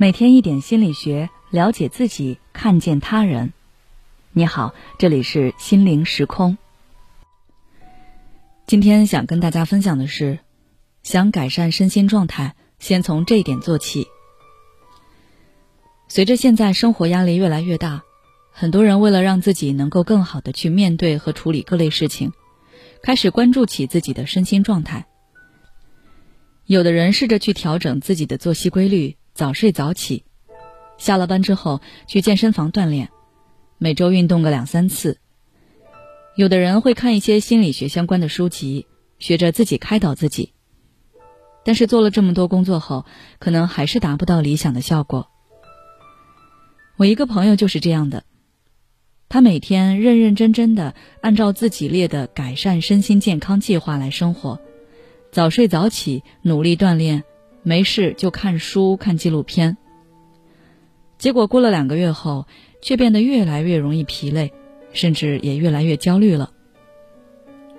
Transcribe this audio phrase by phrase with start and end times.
[0.00, 3.52] 每天一点心理学，了解自己，看见他人。
[4.32, 6.56] 你好，这里是心灵时空。
[8.66, 10.38] 今天想跟大家分享的是，
[11.02, 14.06] 想改善身心状态，先从这一点做起。
[16.08, 18.02] 随着现在生活压力越来越大，
[18.52, 22.32] 很多人为了让自己能够更好的去面对和处理各类事情，
[23.02, 25.06] 开始关注起自己的身心状态。
[26.64, 29.18] 有的人试着去调整自己的作息规律。
[29.40, 30.26] 早睡早起，
[30.98, 33.08] 下了班之后去健身房锻炼，
[33.78, 35.18] 每周运动个两三次。
[36.36, 38.86] 有的人会看一些心理学相关的书籍，
[39.18, 40.52] 学着自己开导自己。
[41.64, 43.06] 但是做了这么多工作后，
[43.38, 45.30] 可能还是达不到理想的效果。
[46.98, 48.24] 我一个朋友就是这样的，
[49.30, 54.60] 他每天认认真真的按照自己列的改善身心健康计划来生活，
[55.32, 57.24] 早睡早起，努力锻炼。
[57.62, 59.76] 没事就看书、看纪录片，
[61.18, 62.46] 结果过了两个月后，
[62.80, 64.52] 却变得越来越容易疲累，
[64.92, 66.52] 甚至也越来越焦虑了。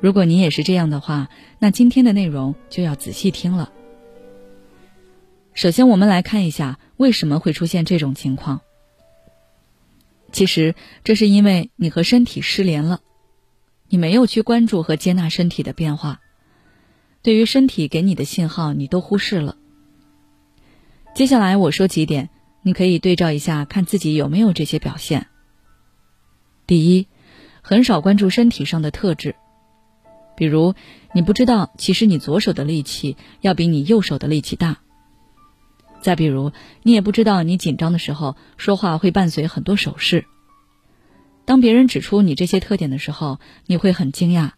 [0.00, 3.72] 如果你也是这样的话，那今天的内容就要仔细听了。
[5.52, 8.60] 首先，我们来看一下为什么会出现这种情况。
[10.32, 13.00] 其实，这是因为你和身体失联了，
[13.88, 16.20] 你没有去关注和接纳身体的变化，
[17.22, 19.56] 对于身体给你的信号，你都忽视了。
[21.16, 22.28] 接下来我说几点，
[22.60, 25.28] 你可以对照一下，看自己有没有这些表现。
[26.66, 27.06] 第一，
[27.62, 29.34] 很少关注身体上的特质，
[30.36, 30.74] 比如
[31.14, 34.76] 你不知道，其实你左手的力气要比你右手的力气大。
[36.02, 40.26] 再比如，你也不知道你紧张的时候说话会伴随很多手势。
[41.46, 44.50] 当别人指出你这些特点的时候，你会很惊讶，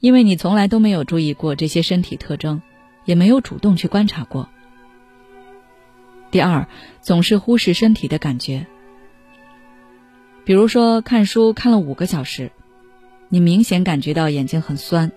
[0.00, 2.60] 因为你从来都没有注意过这些身体特征，
[3.06, 4.50] 也没有主动去观察过。
[6.32, 6.66] 第二，
[7.02, 8.66] 总是忽视身体的感觉。
[10.44, 12.50] 比如说，看书看了五个小时，
[13.28, 15.12] 你明显感觉到眼睛很酸，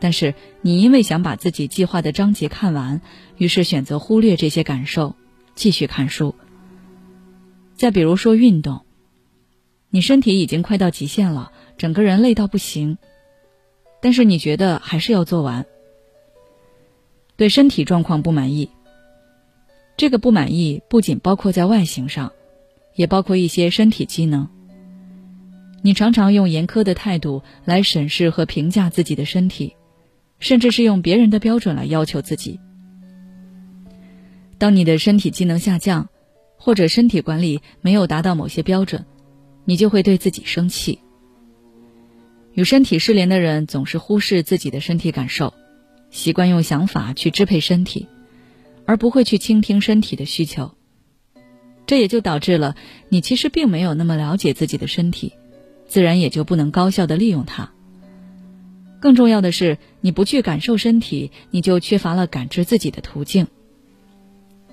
[0.00, 3.00] 但是你因为想把自己计划的章节看完，
[3.38, 5.14] 于是选择忽略这些感受，
[5.54, 6.34] 继续看书。
[7.76, 8.84] 再比如说运动，
[9.90, 12.98] 你身体已经快到极限了，整个人累到不行，
[14.02, 15.64] 但是你觉得还是要做完。
[17.36, 18.70] 对身体状况不满意。
[19.96, 22.32] 这个不满意不仅包括在外形上，
[22.94, 24.48] 也包括一些身体机能。
[25.82, 29.74] 你常常用严苛的态度来审视和评价自己的身体，
[30.38, 32.60] 甚至是用别人的标准来要求自己。
[34.58, 36.08] 当你的身体机能下降，
[36.56, 39.06] 或者身体管理没有达到某些标准，
[39.64, 40.98] 你就会对自己生气。
[42.52, 45.54] 与身体失联的人总是忽视自己的身体感受，
[46.10, 48.08] 习惯用想法去支配身体。
[48.86, 50.72] 而不会去倾听身体的需求，
[51.86, 52.76] 这也就导致了
[53.08, 55.34] 你其实并没有那么了解自己的身体，
[55.86, 57.72] 自然也就不能高效的利用它。
[59.00, 63.46] 更重要的是，你不去感受身体，你就缺乏了感知自己的途径。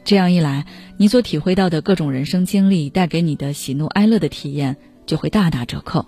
[0.06, 0.66] 这样一来，
[0.98, 6.06] 你所体会到的各种人生经历带给你的喜怒哀乐的体验就会大打折扣，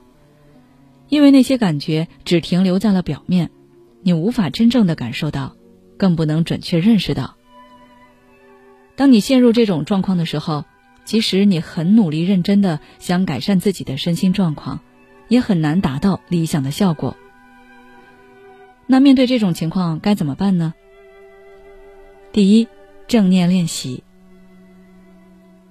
[1.09, 3.51] 因为那些感觉只停留在了表面，
[4.01, 5.55] 你无法真正的感受到，
[5.97, 7.35] 更不能准确认识到。
[8.95, 10.66] 当你陷入这种状况的时候，
[11.03, 14.79] 即使你很努力认真的想改善自己的身心状况，
[15.28, 17.16] 也很难达到理想的效果。
[18.88, 20.73] 那面对这种情况该怎么办呢？
[22.31, 22.67] 第一，
[23.07, 24.03] 正念练习。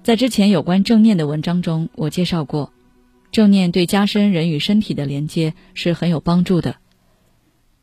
[0.03, 2.71] 在之前有关正念的文章中，我介绍过，
[3.31, 6.75] 正念对加深人与身体的连接是很有帮助的。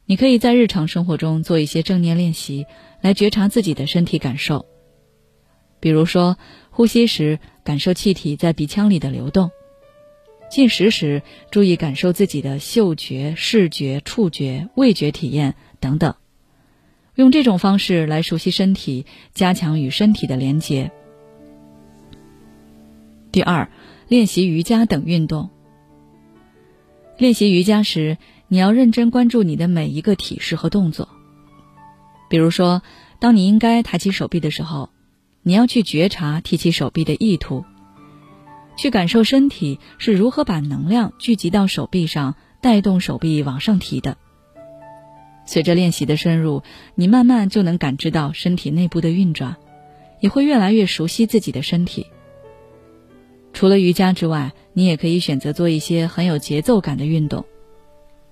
[0.05, 2.67] 你可以在日常生活中做一些正念练习，
[3.01, 4.67] 来觉察自己的身体感受。
[5.83, 6.39] 比如说，
[6.71, 9.49] 呼吸时感受气体在鼻腔里的流动；
[10.49, 16.15] 进食时注意感受自己的嗅觉、视觉、触觉、味觉体验等等。
[17.17, 20.93] 用这种方式来熟悉身体，加强与身体的连接。
[23.33, 23.69] 第二，
[24.07, 25.51] 练习瑜伽等运动。
[27.19, 31.09] 练习瑜伽时，你要认真关注你的每一个体式和动作。
[32.31, 32.83] 比如说，
[33.19, 34.89] 当你应该抬起手臂的时候。
[35.45, 37.65] 你要去觉察提起手臂的意图，
[38.77, 44.17] 去感受身体是如何把能量聚集到手臂上，带动手臂往上提的。
[45.45, 46.63] 随着练习的深入，
[46.95, 49.57] 你慢慢就能感知到身体内部的运转，
[50.21, 52.07] 也会越来越熟悉自己的身体。
[53.53, 57.45] 除了瑜伽之外，你也可以选择做一些很有节奏感的运动，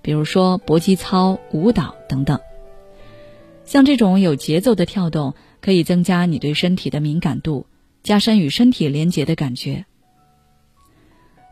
[0.01, 2.39] 比如说搏击操、舞蹈等等。
[3.65, 5.35] 像这种有节奏的跳动。
[5.61, 7.67] 可以增加你对身体的敏感度，
[8.03, 9.85] 加深与身体连结的感觉。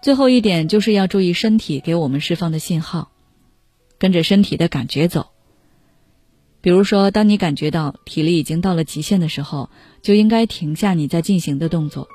[0.02, 3.12] 最后一点就是要注意身体给我们释放的信号，
[3.98, 5.28] 跟着身体的感觉走。
[6.62, 9.70] 比如说，当你感觉到体力已经到了极限的时候，
[10.02, 12.10] 就应该停下你在进行的动作。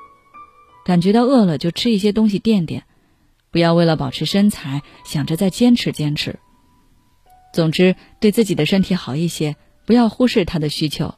[0.85, 2.83] 感觉到饿了就吃一些东西垫垫，
[3.49, 6.39] 不要为了保持身材想着再坚持坚持。
[7.53, 9.55] 总之，对自己的身体好一些，
[9.87, 11.15] 不要忽视他的需求。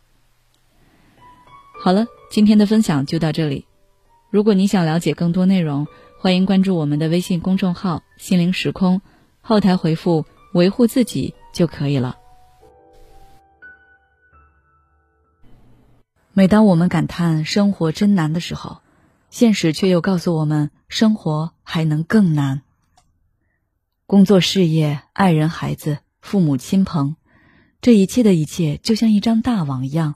[1.87, 3.65] 好了，今天的分享就到这里。
[4.29, 5.87] 如果你想了解更多内容，
[6.19, 9.01] 欢迎关注我们的微信公众号“心灵时空”，
[9.39, 12.17] 后台回复“维护自己”就可以了。
[16.33, 18.81] 每当我们感叹生活真难的时候，
[19.29, 22.63] 现实却又告诉我们，生活还能更难。
[24.05, 27.15] 工作、事业、爱人、孩子、父母亲朋，
[27.79, 30.15] 这一切的一切，就像一张大网一样，